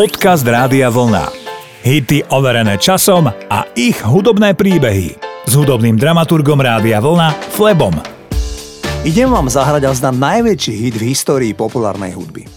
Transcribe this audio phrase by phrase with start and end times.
[0.00, 1.28] Podcast Rádia Vlna.
[1.84, 5.12] Hity overené časom a ich hudobné príbehy.
[5.44, 7.92] S hudobným dramaturgom Rádia Vlna Flebom.
[9.04, 12.48] Idem vám zahrať azda najväčší hit v histórii populárnej hudby.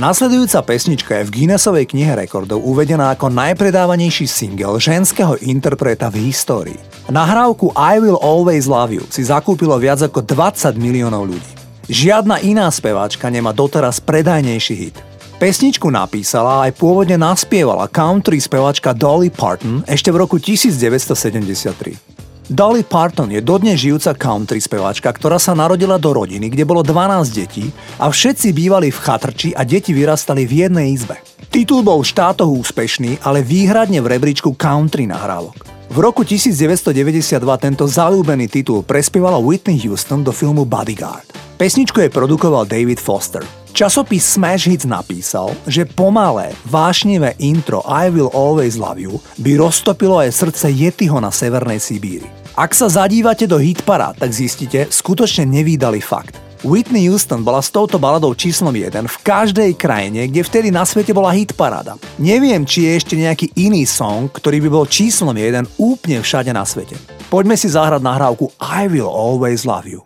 [0.00, 6.80] Nasledujúca pesnička je v Guinnessovej knihe rekordov uvedená ako najpredávanejší single ženského interpreta v histórii.
[7.12, 11.52] Nahrávku I Will Always Love You si zakúpilo viac ako 20 miliónov ľudí.
[11.92, 14.96] Žiadna iná speváčka nemá doteraz predajnejší hit.
[15.36, 22.48] Pesničku napísala a aj pôvodne naspievala country spevačka Dolly Parton ešte v roku 1973.
[22.48, 27.36] Dolly Parton je dodnes žijúca country speváčka, ktorá sa narodila do rodiny, kde bolo 12
[27.36, 27.68] detí
[28.00, 31.20] a všetci bývali v chatrči a deti vyrastali v jednej izbe.
[31.52, 35.75] Titul bol štátoch úspešný, ale výhradne v rebríčku country nahrávok.
[35.86, 41.30] V roku 1992 tento zalúbený titul prespievala Whitney Houston do filmu Bodyguard.
[41.54, 43.46] Pesničku je produkoval David Foster.
[43.70, 50.18] Časopis Smash Hits napísal, že pomalé, vášnivé intro I Will Always Love You by roztopilo
[50.18, 52.26] aj srdce Yetiho na severnej Sibíri.
[52.58, 56.45] Ak sa zadívate do hitpara, tak zistíte, skutočne nevýdali fakt.
[56.66, 61.14] Whitney Houston bola s touto baladou číslom 1 v každej krajine, kde vtedy na svete
[61.14, 61.94] bola hitparáda.
[62.18, 66.66] Neviem, či je ešte nejaký iný song, ktorý by bol číslom 1 úplne všade na
[66.66, 66.98] svete.
[67.30, 70.02] Poďme si zahrať nahrávku I Will Always Love You.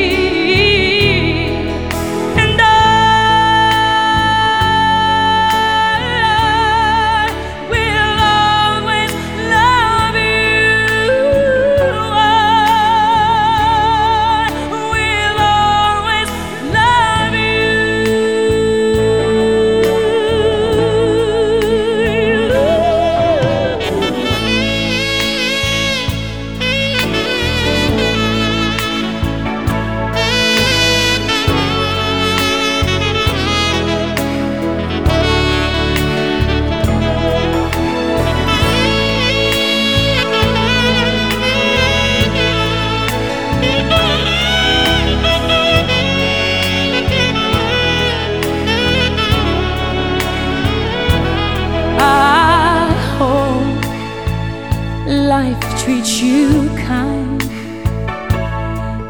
[55.83, 57.41] treat you kind.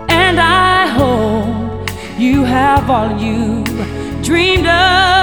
[0.09, 3.65] And I hope you have all you
[4.23, 5.20] dreamed of.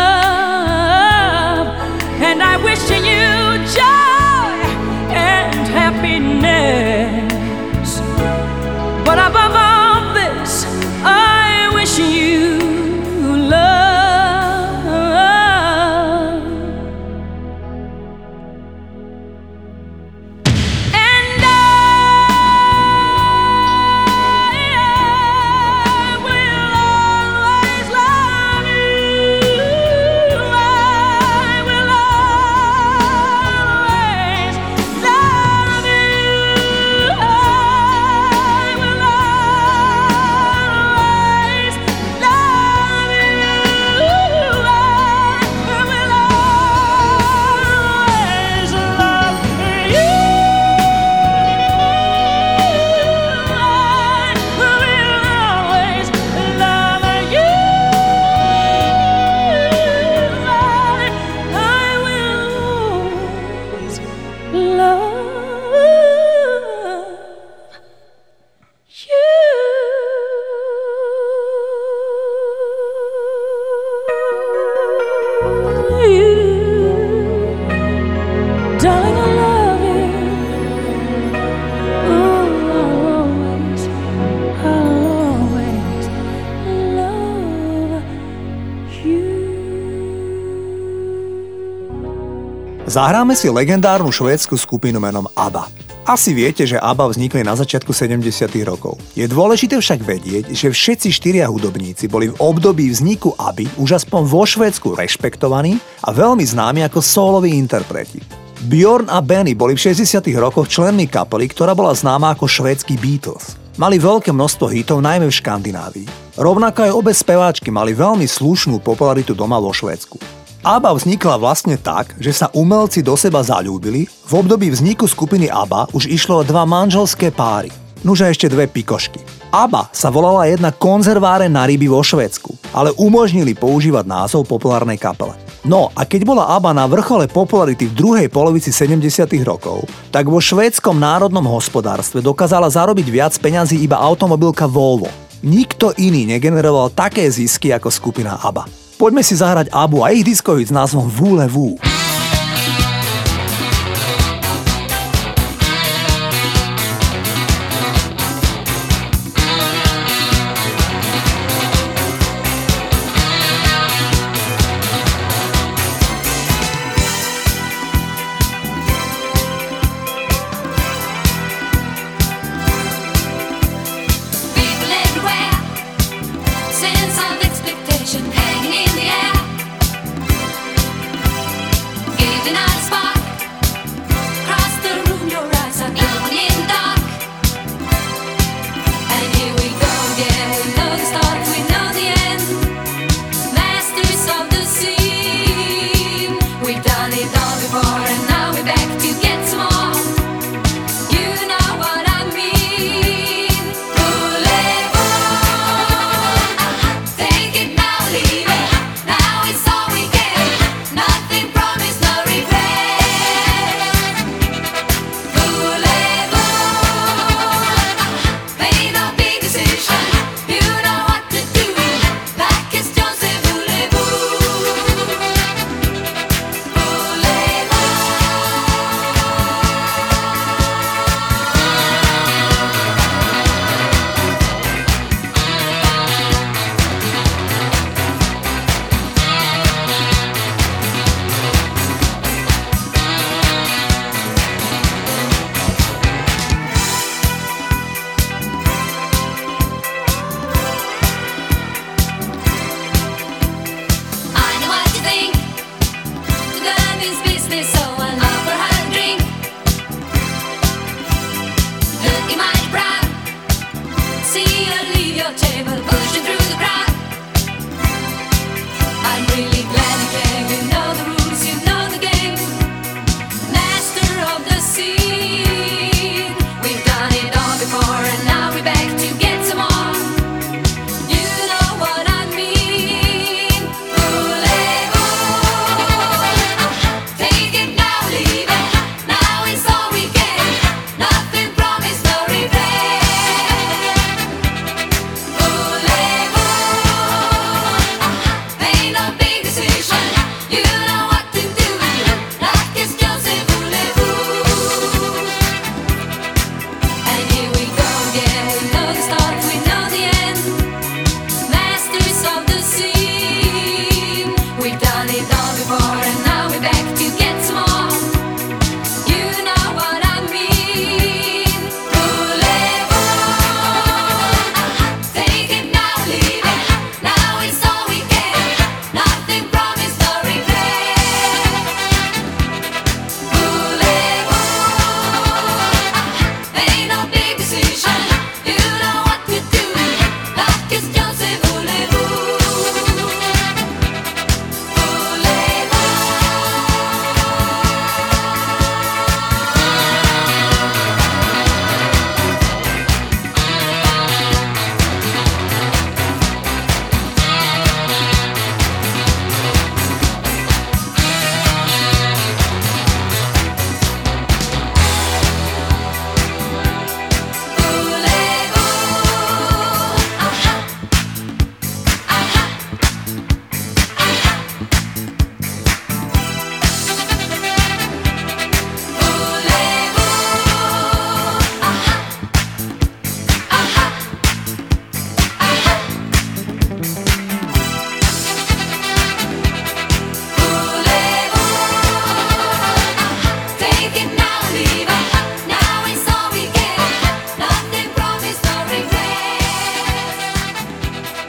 [92.99, 95.71] Zahráme si legendárnu švédsku skupinu menom ABBA.
[96.03, 98.27] Asi viete, že ABBA vznikli na začiatku 70.
[98.67, 98.99] rokov.
[99.15, 104.23] Je dôležité však vedieť, že všetci štyria hudobníci boli v období vzniku ABBY už aspoň
[104.27, 108.19] vo Švédsku rešpektovaní a veľmi známi ako soloví interpreti.
[108.67, 110.19] Bjorn a Benny boli v 60.
[110.35, 113.55] rokoch členmi kapely, ktorá bola známa ako švédsky Beatles.
[113.79, 116.35] Mali veľké množstvo hitov najmä v Škandinávii.
[116.35, 120.28] Rovnako aj obe speváčky mali veľmi slušnú popularitu doma vo Švédsku.
[120.69, 125.97] ABBA vznikla vlastne tak, že sa umelci do seba zalúbili, v období vzniku skupiny ABBA
[125.97, 127.73] už išlo o dva manželské páry.
[128.05, 129.17] Nuže ešte dve pikošky.
[129.49, 135.33] ABBA sa volala jedna konzerváre na ryby vo Švédsku, ale umožnili používať názov populárnej kapele.
[135.65, 140.37] No a keď bola ABBA na vrchole popularity v druhej polovici 70 rokov, tak vo
[140.37, 145.09] švédskom národnom hospodárstve dokázala zarobiť viac peňazí iba automobilka Volvo.
[145.41, 148.88] Nikto iný negeneroval také zisky ako skupina ABBA.
[148.99, 151.79] Poďme si zahrať Abu a ich diskohit s názvom Vúlevu.
[151.79, 151.88] Vú.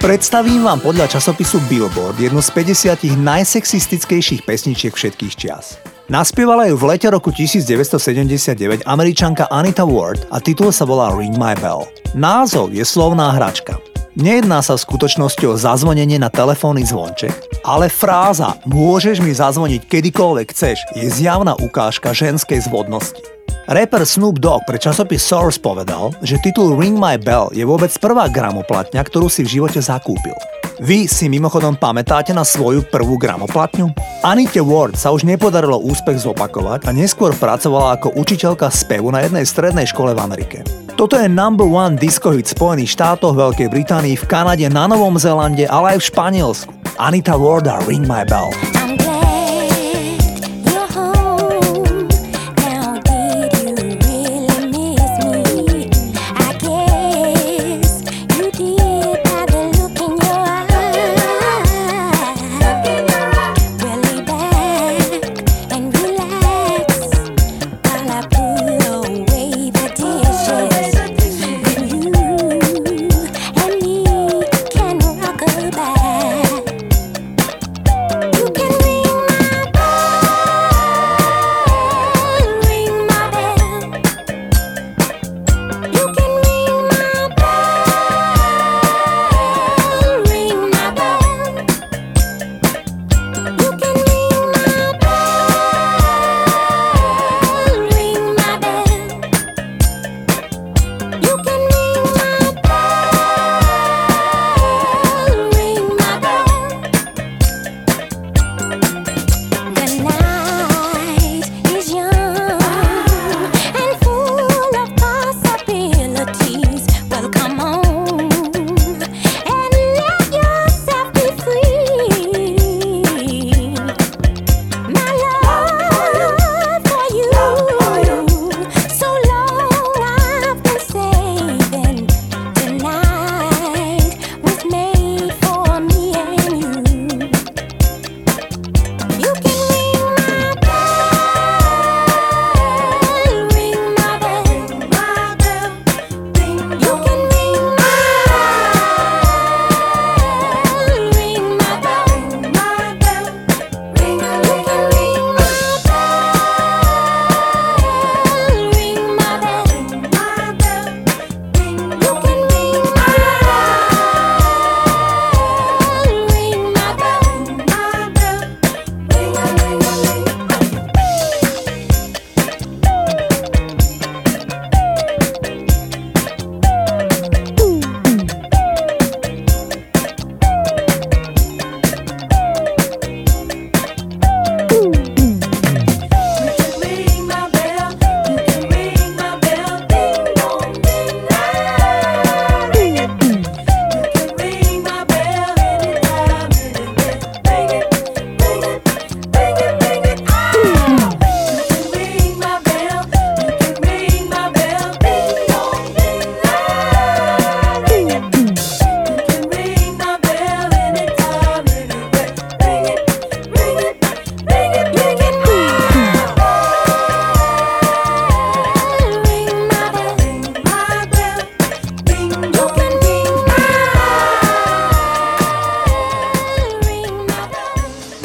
[0.09, 5.77] Predstavím vám podľa časopisu Billboard jednu z 50 najsexistickejších pesničiek všetkých čias.
[6.09, 11.53] Naspievala ju v lete roku 1979 američanka Anita Ward a titul sa volá Ring My
[11.61, 11.85] Bell.
[12.17, 13.77] Názov je slovná hračka.
[14.17, 20.47] Nejedná sa v skutočnosti o zazvonenie na telefónny zvonček, ale fráza môžeš mi zazvoniť kedykoľvek
[20.49, 23.38] chceš je zjavná ukážka ženskej zvodnosti.
[23.69, 28.25] Rapper Snoop Dogg pre časopis Source povedal, že titul Ring My Bell je vôbec prvá
[28.25, 30.33] gramoplatňa, ktorú si v živote zakúpil.
[30.81, 33.93] Vy si mimochodom pamätáte na svoju prvú gramoplatňu?
[34.25, 39.45] Anite Ward sa už nepodarilo úspech zopakovať a neskôr pracovala ako učiteľka spevu na jednej
[39.45, 40.65] strednej škole v Amerike.
[40.97, 45.13] Toto je number one disco hit v Spojených štátoch, Veľkej Británii, v Kanade, na Novom
[45.21, 46.73] Zélande, ale aj v Španielsku.
[46.97, 48.49] Anita Ward a Ring My Bell.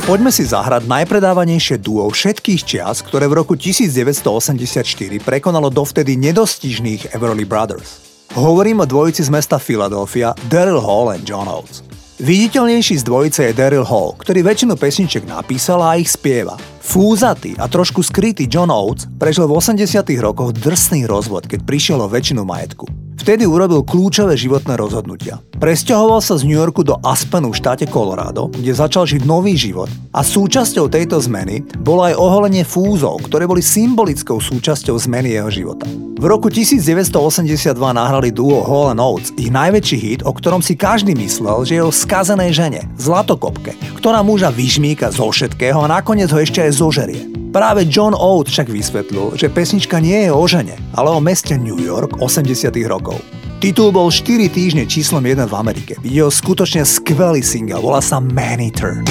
[0.05, 4.85] Poďme si zahrať najpredávanejšie duo všetkých čias, ktoré v roku 1984
[5.25, 8.05] prekonalo dovtedy nedostižných Everly Brothers.
[8.37, 11.81] Hovorím o dvojici z mesta Philadelphia, Daryl Hall a John Oates.
[12.21, 16.61] Viditeľnejší z dvojice je Daryl Hall, ktorý väčšinu pesniček napísal a ich spieva.
[16.85, 19.89] Fúzatý a trošku skrytý John Oates prežil v 80
[20.21, 23.04] rokoch drsný rozvod, keď prišiel o väčšinu majetku.
[23.15, 25.39] Vtedy urobil kľúčové životné rozhodnutia.
[25.63, 29.87] Presťahoval sa z New Yorku do Aspenu v štáte Colorado, kde začal žiť nový život
[30.11, 35.87] a súčasťou tejto zmeny bolo aj oholenie fúzov, ktoré boli symbolickou súčasťou zmeny jeho života.
[36.19, 41.63] V roku 1982 nahrali duo Hall Oates ich najväčší hit, o ktorom si každý myslel,
[41.63, 46.63] že je o skazenej žene, zlatokopke, ktorá muža vyžmíka zo všetkého a nakoniec ho ešte
[46.65, 47.44] aj zožerie.
[47.55, 51.79] Práve John Oates však vysvetlil, že pesnička nie je o žene, ale o meste New
[51.79, 53.23] York 80 rokov.
[53.63, 55.95] Titul bol 4 týždne číslom 1 v Amerike.
[56.03, 59.07] Ide o skutočne skvelý single, volá sa Man Eater.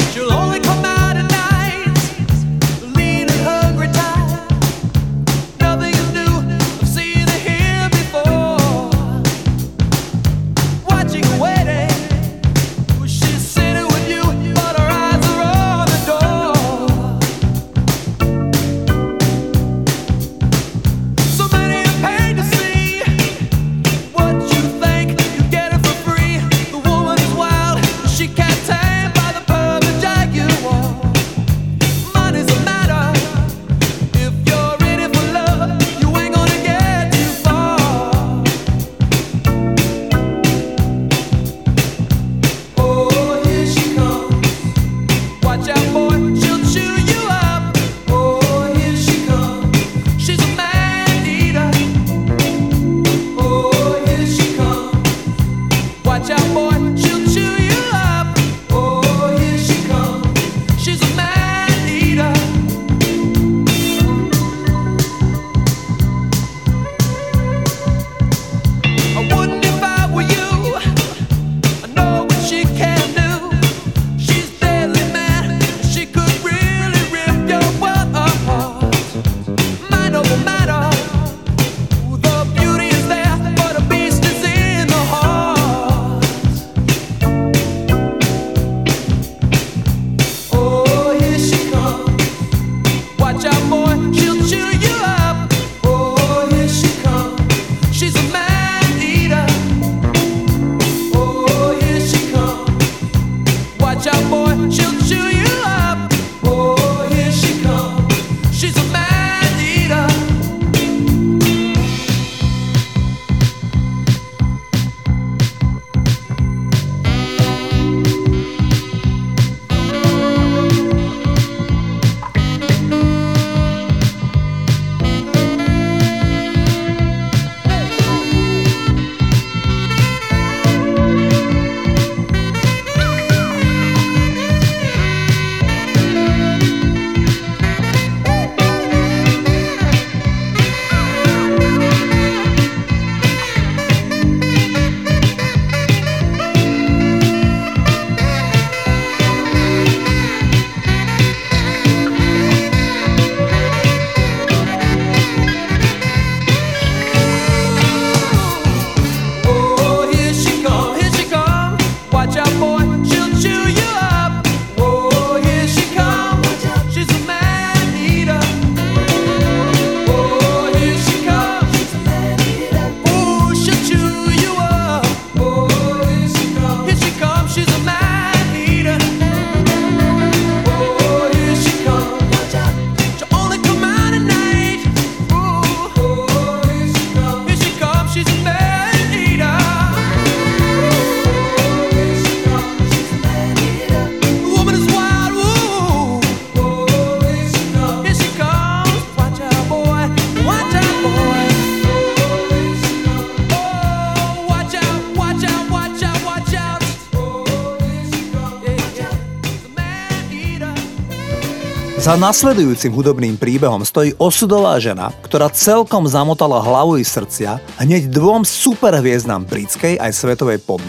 [212.03, 218.43] Za nasledujúcim hudobným príbehom stojí osudová žena, ktorá celkom zamotala hlavu i srdcia hneď dvom
[218.43, 220.83] superhviezdám britskej aj svetovej pop.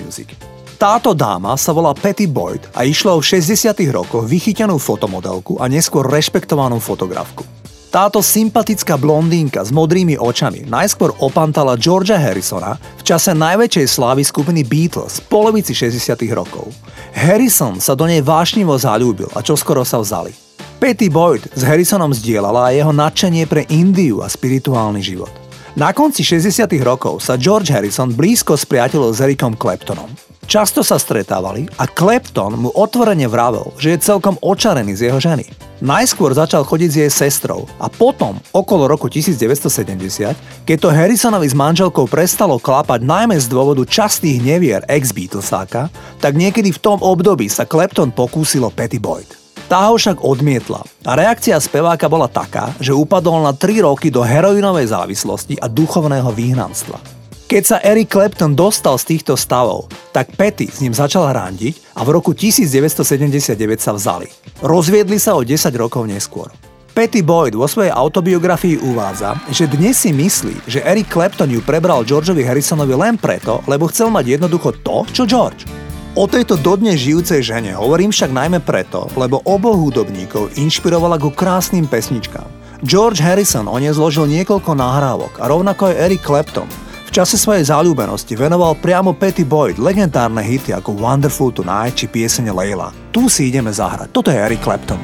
[0.75, 6.03] Táto dáma sa volá Patty Boyd a išla v 60 rokoch vychytenú fotomodelku a neskôr
[6.03, 7.47] rešpektovanú fotografku.
[7.95, 14.67] Táto sympatická blondínka s modrými očami najskôr opantala Georgia Harrisona v čase najväčšej slávy skupiny
[14.67, 16.75] Beatles v polovici 60 rokov.
[17.15, 20.44] Harrison sa do nej vášnivo zalúbil a čoskoro sa vzali.
[20.85, 25.33] Patty Boyd s Harrisonom zdieľala jeho nadšenie pre Indiu a spirituálny život.
[25.81, 30.13] Na konci 60 rokov sa George Harrison blízko spriateľil s Ericom Claptonom.
[30.45, 35.49] Často sa stretávali a Clapton mu otvorene vravel, že je celkom očarený z jeho ženy.
[35.81, 41.57] Najskôr začal chodiť s jej sestrou a potom, okolo roku 1970, keď to Harrisonovi s
[41.57, 45.89] manželkou prestalo klapať najmä z dôvodu častých nevier ex-Beatlesáka,
[46.21, 49.44] tak niekedy v tom období sa Clapton pokúsilo Patty Boyd.
[49.65, 54.21] Tá ho však odmietla a reakcia speváka bola taká, že upadol na 3 roky do
[54.21, 57.01] heroinovej závislosti a duchovného výhnanstva.
[57.49, 62.05] Keď sa Eric Clapton dostal z týchto stavov, tak Patty s ním začal randiť a
[62.05, 64.29] v roku 1979 sa vzali.
[64.61, 66.53] Rozviedli sa o 10 rokov neskôr.
[66.93, 72.05] Patty Boyd vo svojej autobiografii uvádza, že dnes si myslí, že Eric Clapton ju prebral
[72.05, 75.84] Georgeovi Harrisonovi len preto, lebo chcel mať jednoducho to, čo George.
[76.15, 81.91] O tejto dodne žijúcej žene hovorím však najmä preto, lebo oboch hudobníkov inšpirovala ku krásnym
[81.91, 82.47] pesničkám.
[82.87, 86.71] George Harrison o nej zložil niekoľko nahrávok a rovnako aj Eric Clapton,
[87.11, 92.95] čase svojej záľubenosti venoval priamo Patty Boyd legendárne hity ako Wonderful Tonight či piesene Leila.
[93.11, 94.15] Tu si ideme zahrať.
[94.15, 95.03] Toto je Eric Clapton.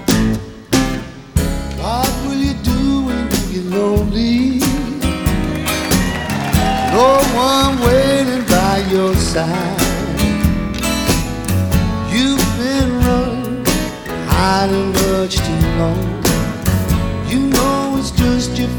[1.83, 4.63] What will you do when you get lonely?
[6.95, 9.90] No one waiting by your side.
[14.41, 16.01] Hiding much too long.
[17.31, 18.71] You know it's just your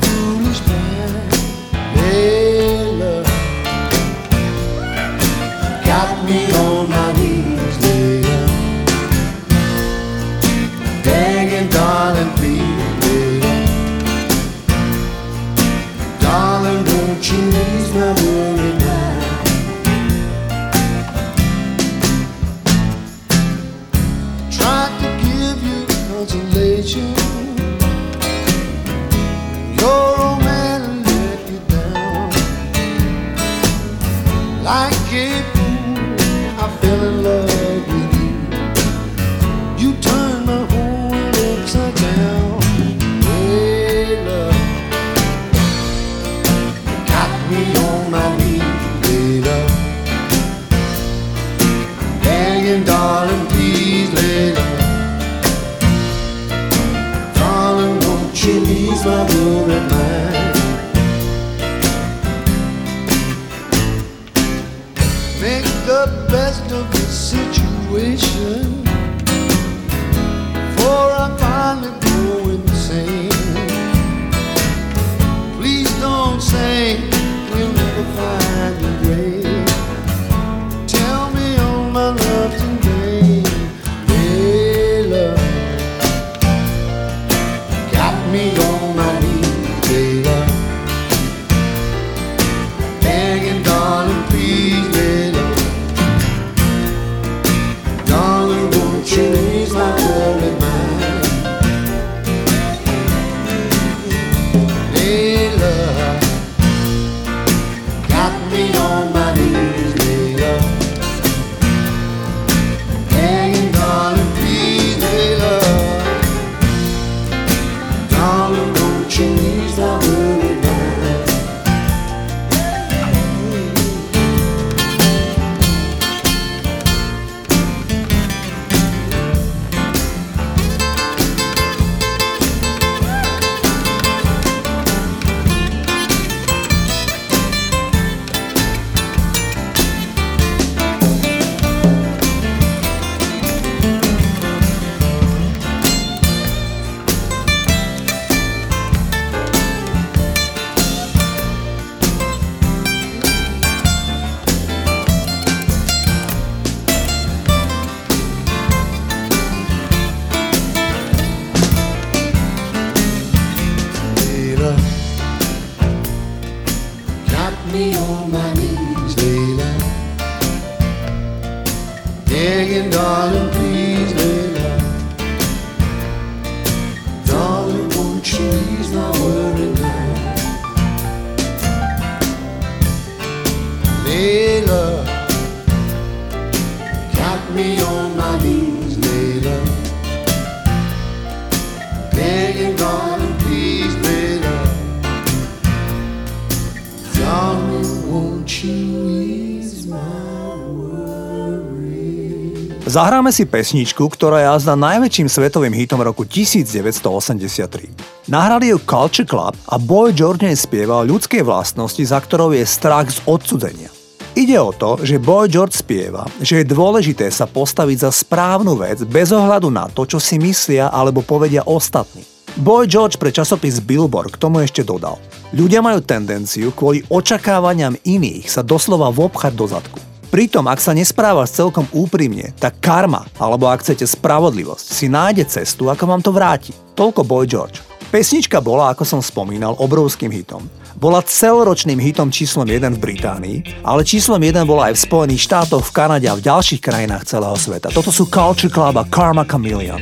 [203.01, 208.29] Zahráme si pesničku, ktorá je azda najväčším svetovým hitom roku 1983.
[208.29, 213.17] Nahrali ju Culture Club a Boy George spieval ľudské vlastnosti, za ktorou je strach z
[213.25, 213.89] odsudzenia.
[214.37, 219.01] Ide o to, že Boy George spieva, že je dôležité sa postaviť za správnu vec
[219.01, 222.21] bez ohľadu na to, čo si myslia alebo povedia ostatní.
[222.53, 225.17] Boy George pre časopis Billboard k tomu ešte dodal.
[225.57, 230.10] Ľudia majú tendenciu kvôli očakávaniam iných sa doslova vopchať do zadku.
[230.31, 235.91] Pritom, ak sa nesprávaš celkom úprimne, tak karma, alebo ak chcete spravodlivosť, si nájde cestu,
[235.91, 236.71] ako vám to vráti.
[236.95, 237.83] Toľko Boy George.
[238.15, 240.63] Pesnička bola, ako som spomínal, obrovským hitom.
[240.95, 245.83] Bola celoročným hitom číslom 1 v Británii, ale číslom 1 bola aj v Spojených štátoch,
[245.83, 247.91] v Kanade a v ďalších krajinách celého sveta.
[247.91, 249.99] Toto sú Culture Club a Karma Chameleon.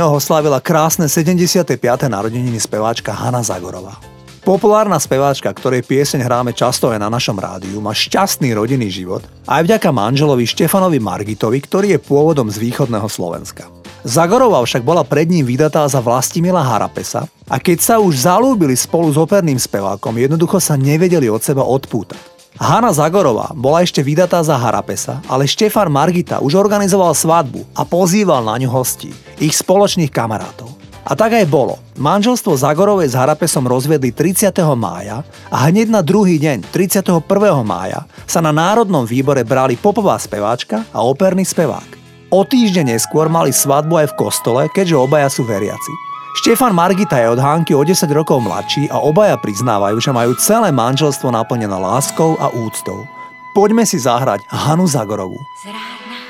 [0.00, 1.76] Dňoch oslavila krásne 75.
[2.08, 4.00] narodeniny speváčka Hanna Zagorová.
[4.40, 9.60] Populárna speváčka, ktorej pieseň hráme často aj na našom rádiu, má šťastný rodinný život aj
[9.68, 13.68] vďaka manželovi Štefanovi Margitovi, ktorý je pôvodom z východného Slovenska.
[14.00, 19.12] Zagorová však bola pred ním vydatá za Vlastimila Harapesa a keď sa už zalúbili spolu
[19.12, 22.39] s operným spevákom, jednoducho sa nevedeli od seba odpútať.
[22.60, 28.44] Hanna Zagorová bola ešte vydatá za Harapesa, ale Štefan Margita už organizoval svadbu a pozýval
[28.44, 30.68] na ňu hostí, ich spoločných kamarátov.
[31.08, 31.80] A tak aj bolo.
[31.96, 34.52] Manželstvo Zagorovej s Harapesom rozviedli 30.
[34.76, 37.24] mája a hneď na druhý deň, 31.
[37.64, 41.96] mája, sa na Národnom výbore brali popová speváčka a operný spevák.
[42.28, 46.09] O týždeň neskôr mali svadbu aj v kostole, keďže obaja sú veriaci.
[46.40, 50.72] Štefan Margita je od Hánky o 10 rokov mladší a obaja priznávajú, že majú celé
[50.72, 53.04] manželstvo naplnené láskou a úctou.
[53.52, 55.36] Poďme si zahrať Hanu Zagorovu.
[55.60, 56.20] Zrádná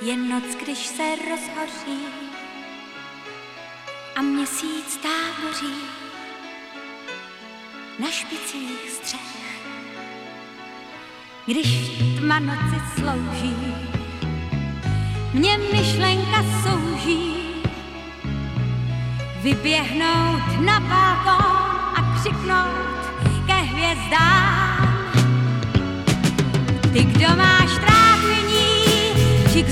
[0.00, 2.08] je noc, když se rozhoří
[4.16, 5.76] a měsíc táboří
[8.00, 9.30] na špicích střech.
[11.46, 13.56] Když tma noci slouží,
[15.32, 17.41] mě myšlenka souží
[19.42, 23.12] vyběhnout na balkón a křiknout
[23.46, 24.88] ke hvězdám.
[26.92, 28.84] Ty, kdo máš trápení,
[29.52, 29.70] či k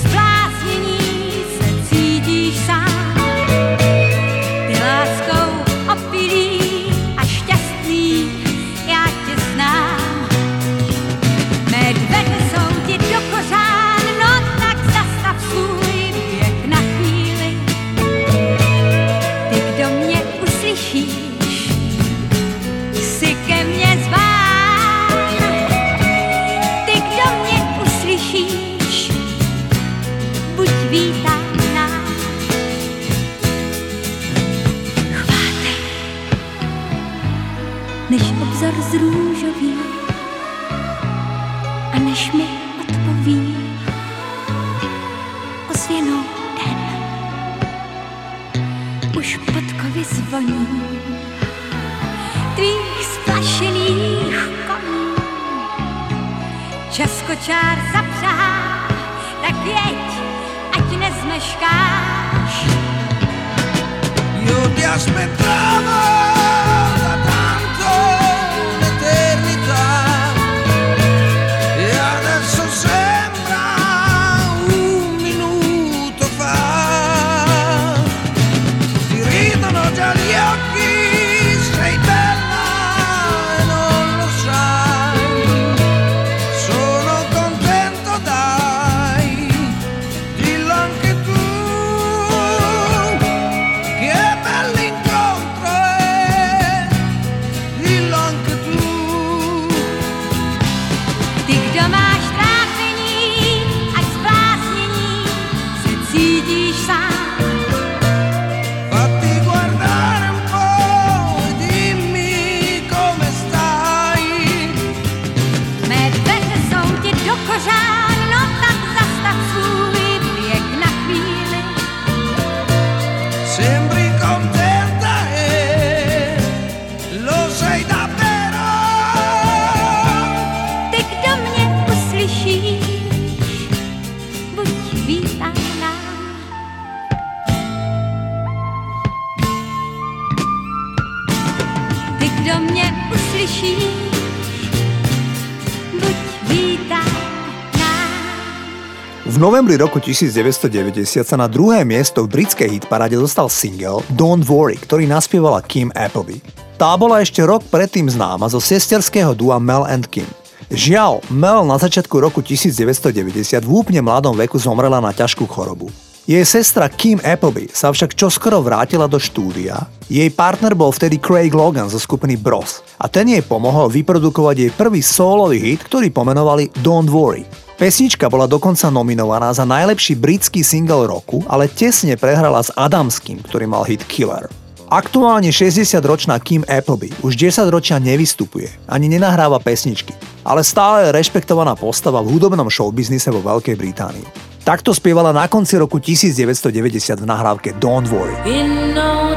[149.70, 155.06] Novembri roku 1990 sa na druhé miesto v britskej hitparade dostal single Don't Worry, ktorý
[155.06, 156.42] naspievala Kim Appleby.
[156.74, 160.26] Tá bola ešte rok predtým známa zo sesterského dua Mel and Kim.
[160.74, 165.86] Žiaľ, Mel na začiatku roku 1990 v úplne mladom veku zomrela na ťažkú chorobu.
[166.26, 169.86] Jej sestra Kim Appleby sa však čoskoro vrátila do štúdia.
[170.10, 174.72] Jej partner bol vtedy Craig Logan zo skupiny Bros a ten jej pomohol vyprodukovať jej
[174.74, 177.69] prvý solový hit, ktorý pomenovali Don't Worry.
[177.80, 183.64] Pesnička bola dokonca nominovaná za najlepší britský single roku, ale tesne prehrala s Adamským, ktorý
[183.64, 184.52] mal hit Killer.
[184.92, 190.12] Aktuálne 60-ročná Kim Appleby už 10 ročia nevystupuje, ani nenahráva pesničky,
[190.44, 194.28] ale stále rešpektovaná postava v hudobnom showbiznise vo Veľkej Británii.
[194.60, 198.36] Takto spievala na konci roku 1990 v nahrávke Don't Worry.
[198.44, 199.29] In no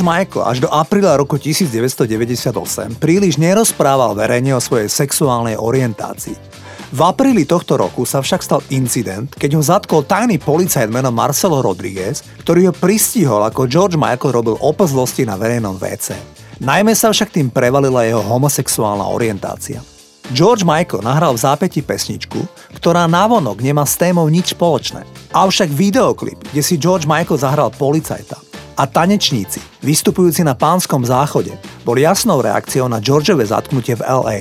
[0.00, 6.32] George Michael až do apríla roku 1998 príliš nerozprával verejne o svojej sexuálnej orientácii.
[6.88, 11.60] V apríli tohto roku sa však stal incident, keď ho zatkol tajný policajt menom Marcelo
[11.60, 16.16] Rodriguez, ktorý ho pristihol, ako George Michael robil opozlosti na verejnom WC.
[16.64, 19.84] Najmä sa však tým prevalila jeho homosexuálna orientácia.
[20.32, 22.40] George Michael nahral v zápäti pesničku,
[22.72, 25.04] ktorá návonok nemá s témou nič spoločné.
[25.36, 28.48] Avšak videoklip, kde si George Michael zahral policajta,
[28.80, 31.52] a tanečníci, vystupujúci na pánskom záchode,
[31.84, 34.38] bol jasnou reakciou na Georgeove zatknutie v LA.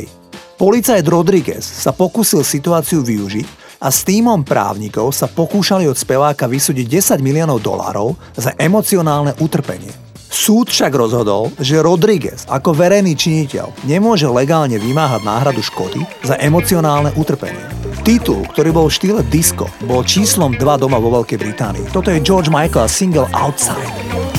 [0.55, 3.47] Policajt Rodriguez sa pokúsil situáciu využiť
[3.83, 10.08] a s týmom právnikov sa pokúšali od speváka vysúdiť 10 miliónov dolárov za emocionálne utrpenie.
[10.29, 17.09] Súd však rozhodol, že Rodriguez ako verejný činiteľ nemôže legálne vymáhať náhradu škody za emocionálne
[17.17, 17.65] utrpenie.
[18.05, 21.89] Titul, ktorý bol v štýle disco, bol číslom 2 doma vo Veľkej Británii.
[21.89, 24.38] Toto je George Michael a single Outside.